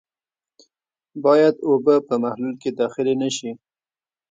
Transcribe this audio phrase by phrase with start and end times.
[1.23, 3.51] باید اوبه په محلول کې داخلې نه شي.